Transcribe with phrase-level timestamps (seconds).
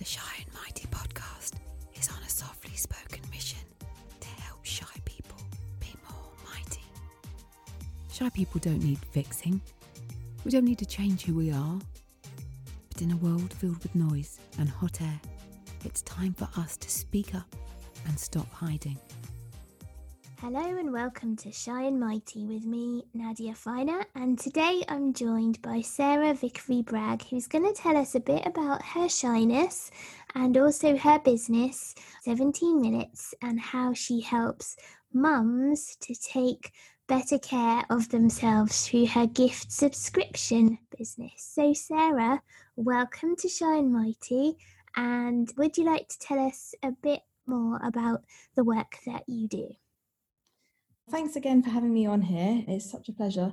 [0.00, 1.56] The Shy and Mighty podcast
[1.94, 3.58] is on a softly spoken mission
[4.20, 5.36] to help shy people
[5.78, 6.80] be more mighty.
[8.10, 9.60] Shy people don't need fixing.
[10.42, 11.78] We don't need to change who we are.
[12.88, 15.20] But in a world filled with noise and hot air,
[15.84, 17.54] it's time for us to speak up
[18.06, 18.96] and stop hiding.
[20.42, 25.60] Hello and welcome to Shy and Mighty with me, Nadia Finer, and today I'm joined
[25.60, 29.90] by Sarah Vickery Bragg, who's going to tell us a bit about her shyness
[30.34, 34.76] and also her business, 17 Minutes, and how she helps
[35.12, 36.72] mums to take
[37.06, 41.34] better care of themselves through her gift subscription business.
[41.36, 42.40] So, Sarah,
[42.76, 44.56] welcome to Shy and Mighty,
[44.96, 48.22] and would you like to tell us a bit more about
[48.56, 49.68] the work that you do?
[51.10, 52.64] Thanks again for having me on here.
[52.68, 53.52] It's such a pleasure.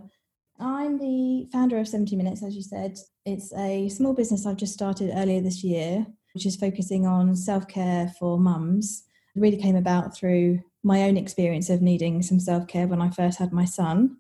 [0.60, 3.00] I'm the founder of 17 Minutes, as you said.
[3.26, 7.68] It's a small business I've just started earlier this year, which is focusing on self
[7.68, 9.06] care for mums.
[9.36, 13.10] It really came about through my own experience of needing some self care when I
[13.10, 14.18] first had my son.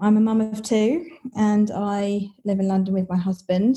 [0.00, 3.76] I'm a mum of two and I live in London with my husband.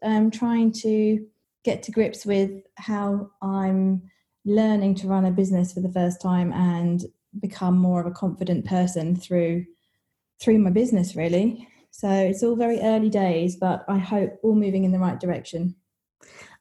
[0.00, 1.26] I'm trying to
[1.64, 4.02] get to grips with how I'm
[4.44, 7.04] learning to run a business for the first time and
[7.40, 9.64] become more of a confident person through
[10.40, 14.84] through my business really so it's all very early days but i hope all moving
[14.84, 15.74] in the right direction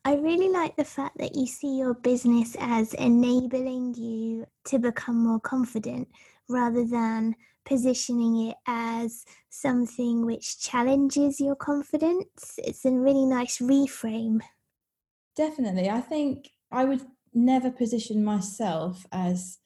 [0.06, 5.22] I really like the fact that you see your business as enabling you to become
[5.22, 6.08] more confident
[6.48, 12.58] rather than positioning it as something which challenges your confidence.
[12.58, 14.40] It's a really nice reframe.
[15.36, 15.90] Definitely.
[15.90, 19.58] I think I would never position myself as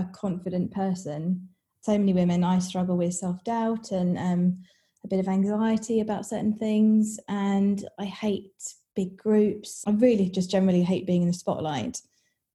[0.00, 1.48] a confident person.
[1.82, 4.58] So many women, I struggle with self doubt and um,
[5.04, 8.52] a bit of anxiety about certain things, and I hate
[8.94, 9.82] big groups.
[9.86, 11.98] I really just generally hate being in the spotlight.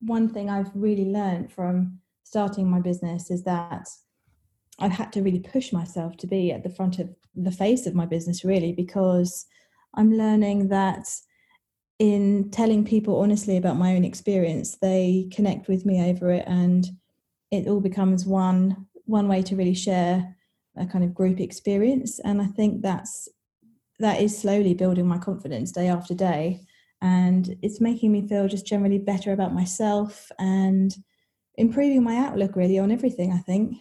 [0.01, 3.87] One thing I've really learned from starting my business is that
[4.79, 7.95] I've had to really push myself to be at the front of the face of
[7.95, 9.45] my business, really, because
[9.95, 11.07] I'm learning that
[11.97, 16.85] in telling people honestly about my own experience, they connect with me over it and
[17.51, 20.35] it all becomes one one way to really share
[20.77, 23.29] a kind of group experience and i think that's
[23.99, 26.61] that is slowly building my confidence day after day
[27.01, 30.95] and it's making me feel just generally better about myself and
[31.55, 33.77] improving my outlook really on everything i think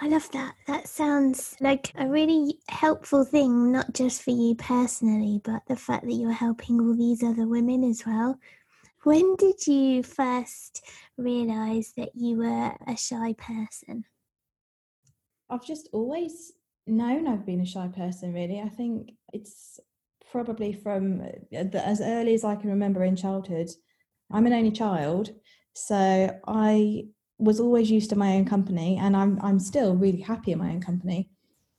[0.00, 0.54] I love that.
[0.68, 6.04] That sounds like a really helpful thing, not just for you personally, but the fact
[6.04, 8.38] that you're helping all these other women as well.
[9.08, 10.84] When did you first
[11.16, 14.04] realize that you were a shy person?
[15.48, 16.52] I've just always
[16.86, 18.60] known I've been a shy person, really.
[18.60, 19.80] I think it's
[20.30, 23.70] probably from uh, as early as I can remember in childhood.
[24.30, 25.30] I'm an only child,
[25.72, 27.04] so I
[27.38, 30.68] was always used to my own company, and I'm I'm still really happy in my
[30.68, 31.30] own company.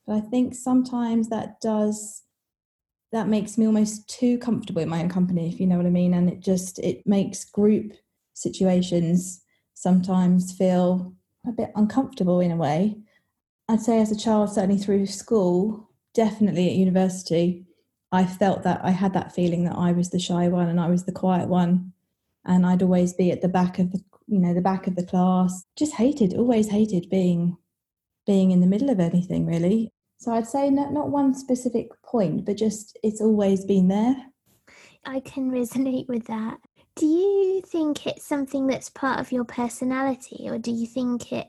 [0.08, 2.24] But I think sometimes that does
[3.12, 5.92] that makes me almost too comfortable in my own company, if you know what I
[5.92, 6.14] mean.
[6.14, 7.94] And it just it makes group
[8.34, 9.42] situations
[9.74, 11.14] sometimes feel
[11.48, 12.98] a bit uncomfortable in a way.
[13.68, 17.66] I'd say as a child, certainly through school, definitely at university,
[18.12, 20.90] I felt that I had that feeling that I was the shy one and I
[20.90, 21.94] was the quiet one.
[22.46, 25.06] And I'd always be at the back of the you know, the back of the
[25.06, 25.66] class.
[25.76, 27.58] Just hated, always hated being
[28.28, 29.92] being in the middle of anything really.
[30.20, 34.16] So I'd say not, not one specific point, but just it's always been there.
[35.06, 36.60] I can resonate with that.
[36.98, 41.48] Do you think it's something that's part of your personality, or do you think it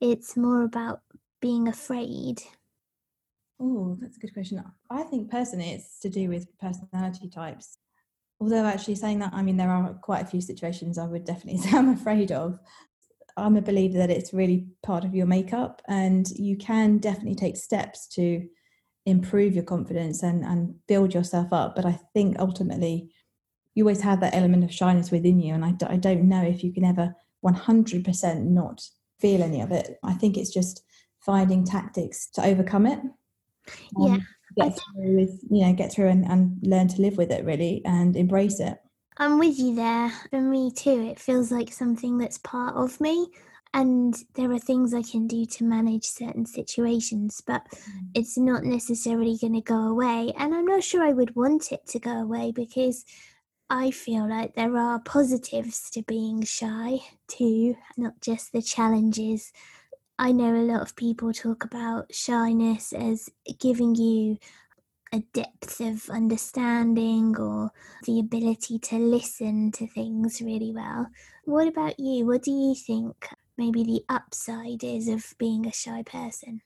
[0.00, 1.00] it's more about
[1.40, 2.40] being afraid?
[3.60, 4.62] Oh, that's a good question.
[4.88, 7.78] I think personally it's to do with personality types.
[8.40, 11.58] Although actually saying that, I mean there are quite a few situations I would definitely
[11.62, 12.60] say I'm afraid of.
[13.36, 17.56] I'm a believer that it's really part of your makeup, and you can definitely take
[17.56, 18.46] steps to
[19.06, 21.74] improve your confidence and, and build yourself up.
[21.74, 23.10] But I think ultimately,
[23.74, 26.62] you always have that element of shyness within you, and I, I don't know if
[26.62, 27.14] you can ever
[27.44, 28.82] 100% not
[29.20, 29.98] feel any of it.
[30.02, 30.82] I think it's just
[31.20, 32.98] finding tactics to overcome it.
[33.96, 34.24] Um,
[34.56, 34.68] yeah.
[34.68, 37.80] Get through with, you know, get through and, and learn to live with it really
[37.86, 38.78] and embrace it.
[39.16, 40.10] I'm with you there.
[40.30, 43.28] For me too, it feels like something that's part of me.
[43.74, 48.08] And there are things I can do to manage certain situations, but mm.
[48.14, 50.32] it's not necessarily going to go away.
[50.38, 53.04] And I'm not sure I would want it to go away because
[53.70, 56.98] I feel like there are positives to being shy
[57.28, 59.52] too, not just the challenges.
[60.18, 64.36] I know a lot of people talk about shyness as giving you
[65.12, 67.70] a depth of understanding or
[68.04, 71.06] the ability to listen to things really well.
[71.44, 72.26] What about you?
[72.26, 73.28] What do you think
[73.58, 76.62] maybe the upside is of being a shy person?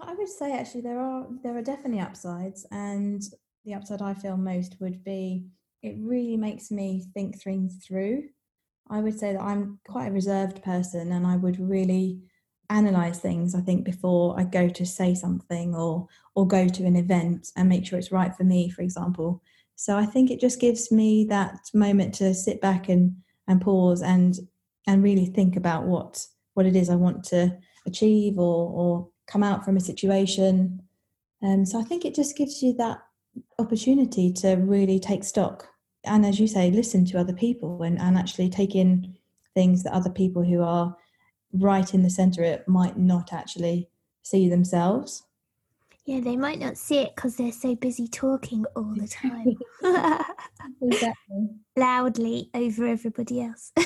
[0.00, 3.22] I would say actually there are there are definitely upsides and
[3.64, 5.46] the upside I feel most would be
[5.82, 8.24] it really makes me think things through.
[8.88, 12.22] I would say that I'm quite a reserved person and I would really
[12.70, 16.96] analyze things i think before i go to say something or or go to an
[16.96, 19.42] event and make sure it's right for me for example.
[19.76, 23.16] So i think it just gives me that moment to sit back and
[23.48, 24.38] and pause and
[24.86, 26.24] and really think about what
[26.54, 27.56] what it is i want to
[27.86, 30.82] achieve or or come out from a situation.
[31.42, 32.98] And um, so i think it just gives you that
[33.58, 35.68] opportunity to really take stock
[36.04, 39.16] and as you say listen to other people and, and actually take in
[39.54, 40.96] things that other people who are
[41.52, 43.88] right in the center it might not actually
[44.22, 45.24] see themselves.
[46.04, 49.56] Yeah they might not see it because they're so busy talking all the time.
[50.82, 51.48] Exactly.
[51.76, 53.72] loudly over everybody else.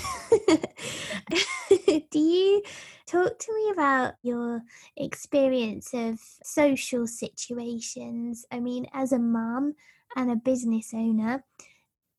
[2.11, 2.63] Do you
[3.07, 4.63] talk to me about your
[4.97, 8.45] experience of social situations.
[8.51, 9.75] I mean as a mum
[10.17, 11.45] and a business owner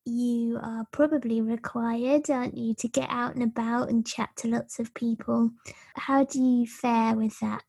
[0.06, 4.80] you are probably required, aren't you, to get out and about and chat to lots
[4.80, 5.52] of people.
[5.96, 7.63] How do you fare with that?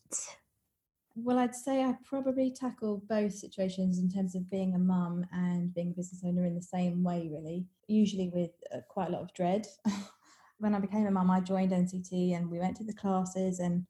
[1.14, 5.72] Well, I'd say I probably tackle both situations in terms of being a mum and
[5.72, 9.22] being a business owner in the same way, really, usually with uh, quite a lot
[9.22, 9.66] of dread.
[10.58, 13.86] when I became a mum, I joined NCT and we went to the classes and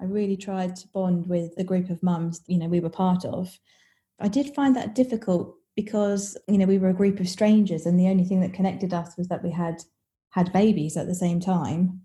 [0.00, 3.24] I really tried to bond with the group of mums, you know, we were part
[3.24, 3.58] of.
[4.20, 8.00] I did find that difficult because you know we were a group of strangers and
[8.00, 9.76] the only thing that connected us was that we had
[10.30, 12.00] had babies at the same time.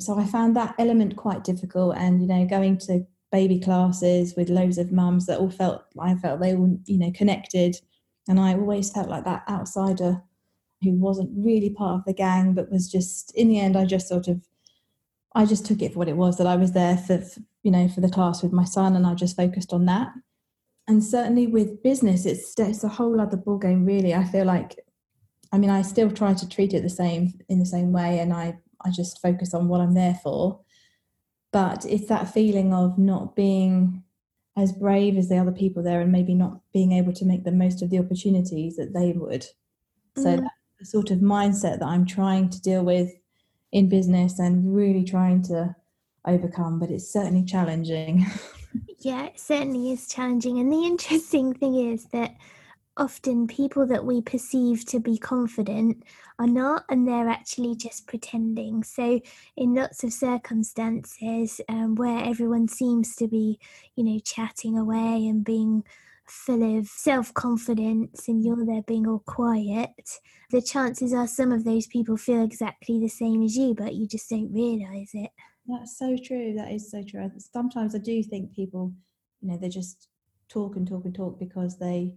[0.00, 4.48] So i found that element quite difficult and you know going to baby classes with
[4.48, 7.76] loads of mums that all felt i felt they were you know connected.
[8.28, 10.20] And i always felt like that outsider
[10.82, 14.08] who wasn't really part of the gang but was just in the end i just
[14.08, 14.40] sort of
[15.36, 17.22] i just took it for what it was that i was there for
[17.62, 20.08] you know for the class with my son and i just focused on that
[20.88, 24.14] and certainly with business it's it's a whole other ball game really.
[24.14, 24.78] I feel like
[25.52, 28.32] i mean i still try to treat it the same in the same way and
[28.32, 30.60] i i just focus on what i'm there for.
[31.52, 34.02] But it's that feeling of not being
[34.56, 37.52] as brave as the other people there and maybe not being able to make the
[37.52, 39.46] most of the opportunities that they would.
[40.16, 40.40] So mm.
[40.40, 43.10] that's the sort of mindset that i'm trying to deal with
[43.70, 45.74] in business and really trying to
[46.26, 48.26] overcome but it's certainly challenging
[49.02, 50.58] Yeah, it certainly is challenging.
[50.58, 52.36] And the interesting thing is that
[52.96, 56.04] often people that we perceive to be confident
[56.38, 58.84] are not, and they're actually just pretending.
[58.84, 59.20] So,
[59.56, 63.58] in lots of circumstances um, where everyone seems to be,
[63.96, 65.84] you know, chatting away and being
[66.26, 70.20] full of self confidence, and you're there being all quiet,
[70.50, 74.06] the chances are some of those people feel exactly the same as you, but you
[74.06, 75.30] just don't realize it.
[75.66, 76.54] That's so true.
[76.54, 77.30] That is so true.
[77.38, 78.92] Sometimes I do think people,
[79.40, 80.08] you know, they just
[80.48, 82.14] talk and talk and talk because they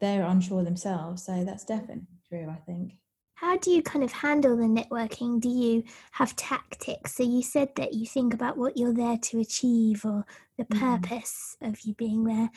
[0.00, 1.24] they're unsure themselves.
[1.24, 2.48] So that's definitely true.
[2.50, 2.94] I think.
[3.34, 5.40] How do you kind of handle the networking?
[5.40, 7.14] Do you have tactics?
[7.14, 10.24] So you said that you think about what you're there to achieve or
[10.56, 10.96] the mm-hmm.
[10.96, 11.72] purpose mm-hmm.
[11.72, 12.50] of you being there.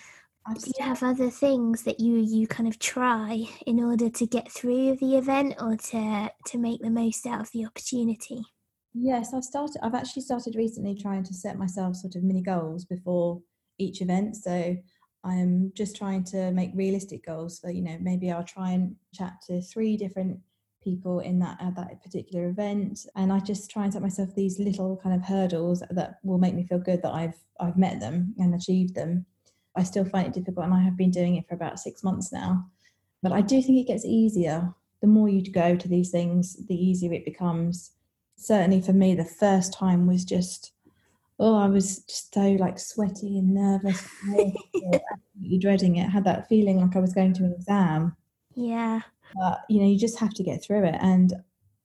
[0.48, 4.26] i do you have other things that you you kind of try in order to
[4.26, 8.42] get through the event or to to make the most out of the opportunity?
[8.94, 9.80] Yes, I've started.
[9.84, 13.42] I've actually started recently trying to set myself sort of mini goals before
[13.78, 14.36] each event.
[14.36, 14.76] So
[15.24, 17.60] I'm just trying to make realistic goals.
[17.60, 20.40] So you know, maybe I'll try and chat to three different
[20.84, 24.60] people in that at that particular event, and I just try and set myself these
[24.60, 28.34] little kind of hurdles that will make me feel good that I've I've met them
[28.40, 29.26] and achieved them.
[29.76, 32.34] I still find it difficult, and I have been doing it for about six months
[32.34, 32.66] now.
[33.24, 34.74] But I do think it gets easier.
[35.02, 37.92] The more you go to these things, the easier it becomes
[38.42, 40.74] certainly for me, the first time was just,
[41.40, 46.08] oh, I was just so like sweaty and nervous, absolutely dreading it.
[46.08, 48.16] I had that feeling like I was going to an exam.
[48.56, 49.02] Yeah.
[49.36, 50.96] But, you know, you just have to get through it.
[51.00, 51.34] And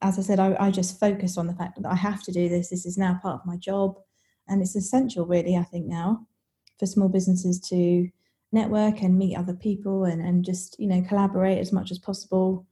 [0.02, 2.48] as I said, I, I just focused on the fact that I have to do
[2.48, 2.70] this.
[2.70, 3.98] This is now part of my job.
[4.48, 6.26] And it's essential, really, I think, now
[6.78, 8.08] for small businesses to
[8.52, 12.66] network and meet other people and, and just, you know, collaborate as much as possible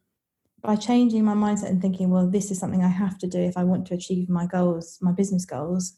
[0.64, 3.56] by changing my mindset and thinking, well, this is something I have to do if
[3.56, 5.92] I want to achieve my goals, my business goals,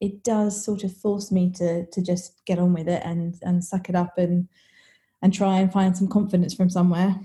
[0.00, 3.64] it does sort of force me to to just get on with it and and
[3.64, 4.48] suck it up and
[5.22, 7.16] and try and find some confidence from somewhere.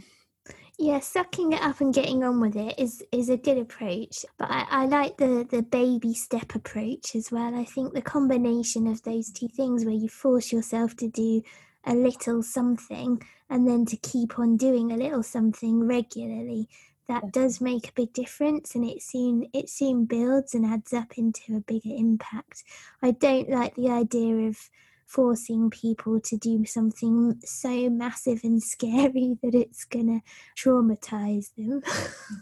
[0.79, 4.25] Yeah, sucking it up and getting on with it is is a good approach.
[4.37, 7.53] But I, I like the the baby step approach as well.
[7.53, 11.41] I think the combination of those two things where you force yourself to do
[11.85, 16.67] a little something and then to keep on doing a little something regularly.
[17.07, 21.17] That does make a big difference and it soon it soon builds and adds up
[21.17, 22.63] into a bigger impact.
[23.01, 24.57] I don't like the idea of
[25.05, 31.81] forcing people to do something so massive and scary that it's going to traumatize them.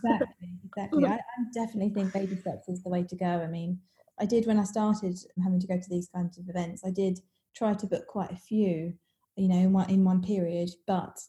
[0.03, 1.05] Exactly exactly.
[1.05, 1.19] I, I
[1.53, 3.25] definitely think baby steps is the way to go.
[3.25, 3.79] I mean
[4.19, 7.19] i did when i started having to go to these kinds of events i did
[7.55, 8.93] try to book quite a few
[9.35, 11.19] you know in one, in one period but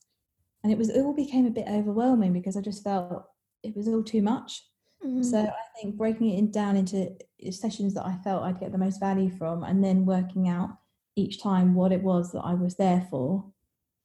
[0.67, 3.25] and it was it all became a bit overwhelming because I just felt
[3.63, 4.65] it was all too much.
[5.05, 5.23] Mm-hmm.
[5.23, 7.13] So I think breaking it down into
[7.51, 10.71] sessions that I felt I'd get the most value from, and then working out
[11.15, 13.45] each time what it was that I was there for,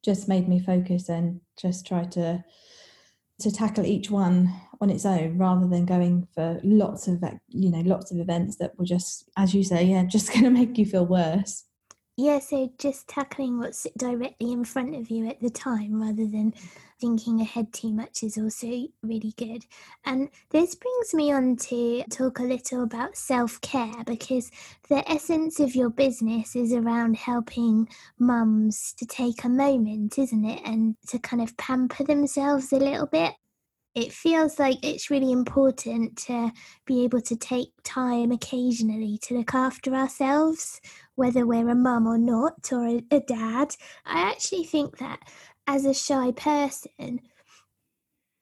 [0.03, 2.43] just made me focus and just try to
[3.39, 7.81] to tackle each one on its own rather than going for lots of you know
[7.81, 10.85] lots of events that were just as you say yeah just going to make you
[10.85, 11.63] feel worse
[12.21, 16.53] yeah, so just tackling what's directly in front of you at the time rather than
[16.99, 18.67] thinking ahead too much is also
[19.01, 19.65] really good.
[20.05, 24.51] And this brings me on to talk a little about self care because
[24.87, 30.61] the essence of your business is around helping mums to take a moment, isn't it?
[30.63, 33.33] And to kind of pamper themselves a little bit
[33.93, 36.51] it feels like it's really important to
[36.85, 40.79] be able to take time occasionally to look after ourselves,
[41.15, 43.75] whether we're a mum or not, or a, a, dad.
[44.05, 45.19] I actually think that
[45.67, 47.19] as a shy person,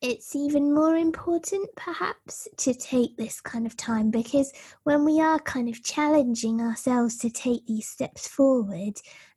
[0.02, 5.40] it's even more important perhaps to take this kind of time because when we are
[5.40, 8.94] kind of challenging ourselves to take these steps forward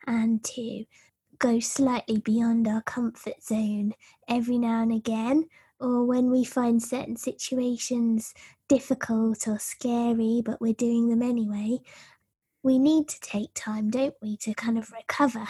[0.07, 0.85] and to
[1.39, 3.93] go slightly beyond our comfort zone
[4.29, 5.45] every now and again,
[5.81, 8.33] or when we find certain situations
[8.69, 11.77] difficult or scary, but we're doing them anyway,
[12.62, 15.47] we need to take time, don't we, to kind of recover.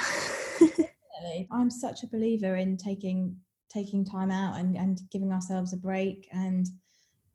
[1.50, 3.36] I'm such a believer in taking
[3.72, 6.66] taking time out and, and giving ourselves a break and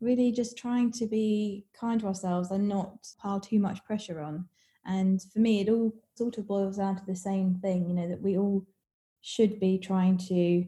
[0.02, 4.46] really just trying to be kind to ourselves and not pile too much pressure on.
[4.86, 8.08] And for me, it all sort of boils down to the same thing, you know,
[8.08, 8.66] that we all
[9.22, 10.66] should be trying to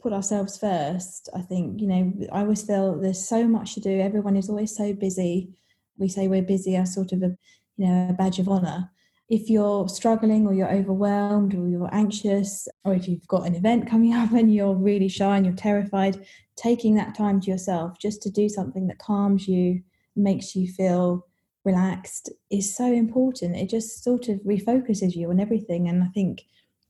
[0.00, 1.28] put ourselves first.
[1.34, 4.00] I think, you know, I always feel there's so much to do.
[4.00, 5.54] Everyone is always so busy.
[5.98, 7.36] We say we're busy as sort of a,
[7.80, 8.90] you know, a badge of honor.
[9.30, 13.88] If you're struggling or you're overwhelmed or you're anxious, or if you've got an event
[13.88, 16.22] coming up and you're really shy and you're terrified,
[16.56, 19.82] taking that time to yourself just to do something that calms you,
[20.14, 21.26] makes you feel
[21.64, 23.56] relaxed is so important.
[23.56, 26.42] It just sort of refocuses you on everything and I think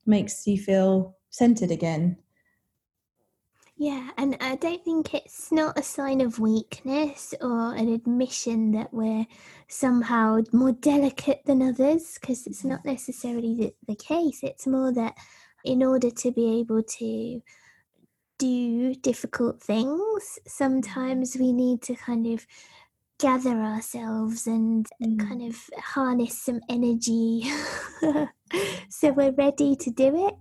[0.06, 2.16] makes you feel centered again
[3.80, 8.92] yeah, and I don't think it's not a sign of weakness or an admission that
[8.92, 9.24] we're
[9.68, 14.40] somehow more delicate than others, because it's not necessarily the, the case.
[14.42, 15.16] It's more that
[15.64, 17.40] in order to be able to
[18.38, 20.46] do difficult things, mm-hmm.
[20.46, 22.46] sometimes we need to kind of
[23.20, 25.28] gather ourselves and mm.
[25.28, 27.44] kind of harness some energy
[28.88, 30.34] so we're ready to do it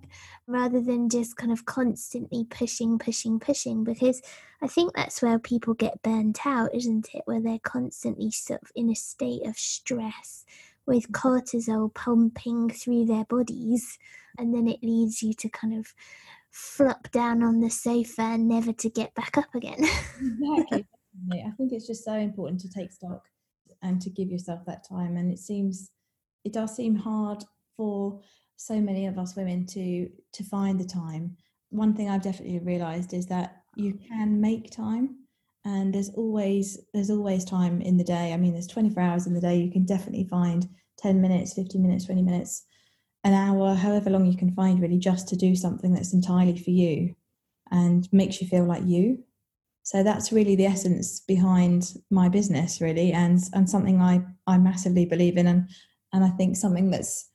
[0.49, 3.83] rather than just kind of constantly pushing, pushing, pushing.
[3.83, 4.21] Because
[4.61, 7.21] I think that's where people get burnt out, isn't it?
[7.25, 10.45] Where they're constantly sort of in a state of stress
[10.85, 13.99] with cortisol pumping through their bodies,
[14.37, 15.93] and then it leads you to kind of
[16.49, 19.85] flop down on the sofa and never to get back up again.
[20.19, 20.87] exactly.
[21.31, 23.23] I think it's just so important to take stock
[23.81, 25.17] and to give yourself that time.
[25.17, 25.91] And it seems,
[26.43, 27.43] it does seem hard
[27.77, 28.21] for
[28.59, 31.37] so many of us women to to find the time.
[31.69, 35.15] One thing i've definitely realized is that you can make time
[35.63, 38.33] and there's always there's always time in the day.
[38.33, 39.55] I mean there's 24 hours in the day.
[39.57, 42.65] You can definitely find 10 minutes 15 minutes 20 minutes
[43.23, 46.71] an hour however long you can find really just to do something that's entirely for
[46.71, 47.15] you
[47.71, 49.23] and makes you feel like you
[49.89, 55.05] so that's really the essence behind my business really and and something i i massively
[55.05, 55.69] believe in and
[56.13, 57.29] and i think something that's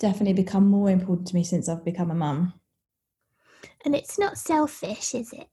[0.00, 2.54] definitely become more important to me since I've become a mum.
[3.84, 5.48] And it's not selfish, is it?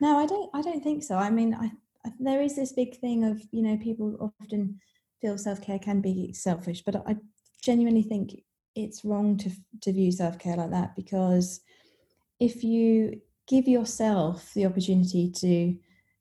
[0.00, 0.50] No, I don't.
[0.54, 1.16] I don't think so.
[1.16, 1.70] I mean, I,
[2.04, 4.80] I there is this big thing of you know people often
[5.20, 7.16] feel self care can be selfish, but I
[7.62, 8.32] genuinely think
[8.74, 9.50] it's wrong to
[9.82, 11.60] to view self care like that because
[12.40, 15.76] if you give yourself the opportunity to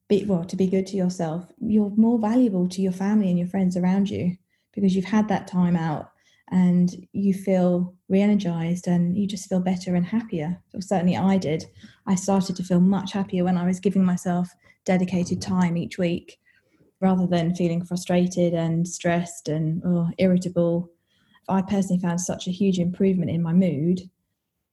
[0.09, 3.47] be well to be good to yourself, you're more valuable to your family and your
[3.47, 4.35] friends around you
[4.73, 6.11] because you've had that time out
[6.51, 10.61] and you feel re-energized and you just feel better and happier.
[10.79, 11.65] Certainly i did.
[12.05, 14.49] I started to feel much happier when i was giving myself
[14.85, 16.39] dedicated time each week
[16.99, 20.89] rather than feeling frustrated and stressed and oh, irritable.
[21.49, 24.01] I personally found such a huge improvement in my mood.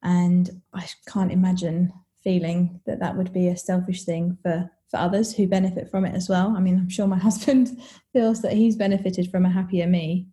[0.03, 1.93] And I can't imagine
[2.23, 6.15] feeling that that would be a selfish thing for, for others who benefit from it
[6.15, 6.55] as well.
[6.57, 7.81] I mean, I'm sure my husband
[8.13, 10.29] feels that he's benefited from a happier me.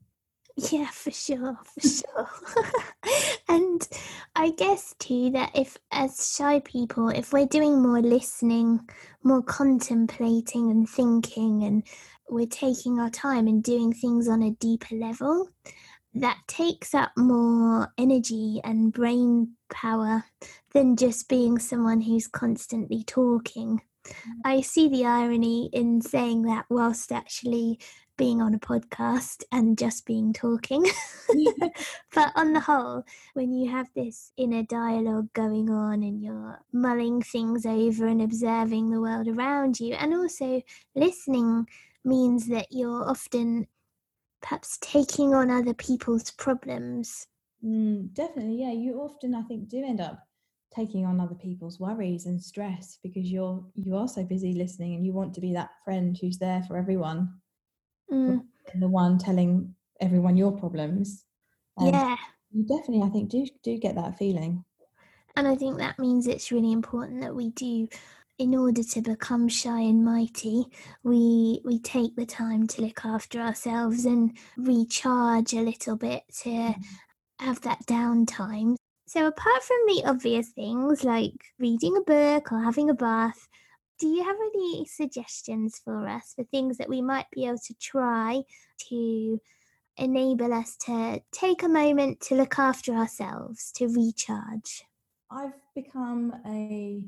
[0.71, 2.29] Yeah, for sure, for sure.
[3.47, 3.87] and
[4.35, 8.79] I guess too that if, as shy people, if we're doing more listening,
[9.23, 11.83] more contemplating and thinking, and
[12.27, 15.47] we're taking our time and doing things on a deeper level,
[16.19, 20.23] that takes up more energy and brain power
[20.73, 23.81] than just being someone who's constantly talking.
[24.05, 24.13] Mm.
[24.45, 27.79] I see the irony in saying that whilst actually
[28.17, 30.83] being on a podcast and just being talking.
[32.15, 33.03] but on the whole,
[33.35, 38.89] when you have this inner dialogue going on and you're mulling things over and observing
[38.89, 40.61] the world around you, and also
[40.95, 41.67] listening
[42.03, 43.67] means that you're often
[44.41, 47.27] perhaps taking on other people's problems.
[47.63, 48.71] Mm, definitely, yeah.
[48.71, 50.19] You often, I think, do end up
[50.75, 55.05] taking on other people's worries and stress because you're you are so busy listening and
[55.05, 57.29] you want to be that friend who's there for everyone
[58.11, 58.41] mm.
[58.75, 61.25] the one telling everyone your problems.
[61.77, 62.15] And yeah.
[62.51, 64.63] You definitely, I think, do do get that feeling.
[65.35, 67.87] And I think that means it's really important that we do
[68.39, 70.65] in order to become shy and mighty,
[71.03, 76.49] we we take the time to look after ourselves and recharge a little bit to
[76.49, 76.75] mm.
[77.39, 78.75] have that downtime.
[79.07, 83.47] So apart from the obvious things like reading a book or having a bath,
[83.99, 87.73] do you have any suggestions for us for things that we might be able to
[87.81, 88.41] try
[88.89, 89.41] to
[89.97, 94.83] enable us to take a moment to look after ourselves, to recharge?
[95.31, 97.01] I've become a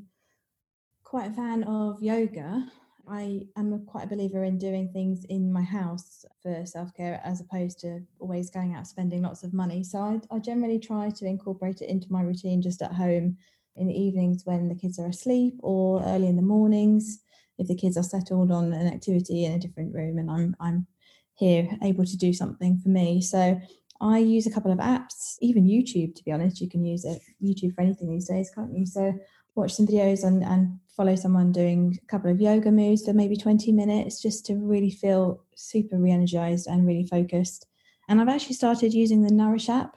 [1.10, 2.64] quite a fan of yoga.
[3.08, 7.20] I am a, quite a believer in doing things in my house for self care
[7.24, 9.82] as opposed to always going out spending lots of money.
[9.82, 13.36] So I, I generally try to incorporate it into my routine just at home
[13.74, 17.18] in the evenings when the kids are asleep or early in the mornings
[17.58, 20.86] if the kids are settled on an activity in a different room and I'm I'm
[21.34, 23.20] here able to do something for me.
[23.20, 23.60] So
[24.00, 26.60] I use a couple of apps, even YouTube to be honest.
[26.60, 28.86] You can use it YouTube for anything these days, can't you?
[28.86, 29.12] So
[29.56, 33.36] watch some videos and, and follow someone doing a couple of yoga moves for maybe
[33.36, 37.66] 20 minutes just to really feel super re-energized and really focused.
[38.08, 39.96] And I've actually started using the Nourish app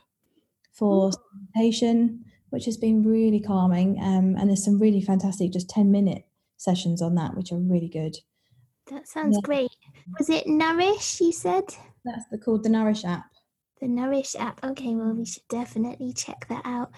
[0.71, 1.12] for
[1.53, 3.97] meditation which has been really calming.
[3.99, 6.27] Um, and there's some really fantastic, just 10 minute
[6.58, 8.15] sessions on that, which are really good.
[8.91, 9.41] That sounds yeah.
[9.43, 9.71] great.
[10.19, 11.63] Was it Nourish, you said?
[12.06, 13.25] That's the, called the Nourish app.
[13.84, 14.63] The Nourish app.
[14.63, 16.91] Okay, well, we should definitely check that out.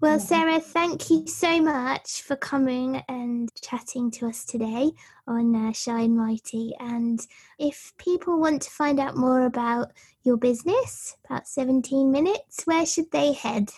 [0.00, 0.24] Well, yeah.
[0.24, 4.90] Sarah, thank you so much for coming and chatting to us today
[5.28, 6.72] on uh, Shy and Mighty.
[6.80, 7.24] And
[7.60, 9.92] if people want to find out more about
[10.24, 13.70] your business, about 17 minutes, where should they head?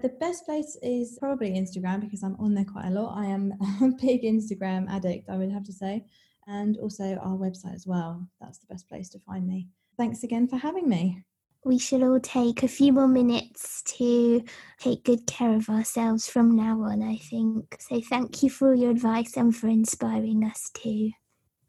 [0.00, 3.16] The best place is probably Instagram because I'm on there quite a lot.
[3.16, 6.04] I am a big Instagram addict, I would have to say,
[6.46, 8.28] and also our website as well.
[8.42, 9.68] That's the best place to find me.
[9.96, 11.24] Thanks again for having me.
[11.64, 14.42] We should all take a few more minutes to
[14.80, 17.76] take good care of ourselves from now on, I think.
[17.78, 21.10] So thank you for all your advice and for inspiring us too.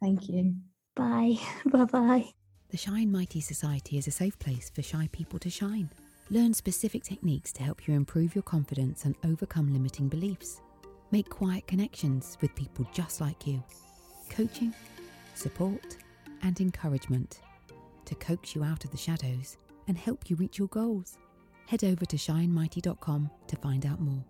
[0.02, 0.56] Thank you.
[0.96, 1.36] Bye.
[1.66, 2.26] bye bye.
[2.70, 5.92] The Shy and Mighty Society is a safe place for shy people to shine.
[6.32, 10.60] Learn specific techniques to help you improve your confidence and overcome limiting beliefs.
[11.12, 13.64] Make quiet connections with people just like you.
[14.32, 14.74] Coaching,
[15.36, 15.98] support,
[16.42, 17.42] and encouragement
[18.06, 21.18] to coax you out of the shadows and help you reach your goals.
[21.68, 24.24] Head over to shyandmighty.com to find out more.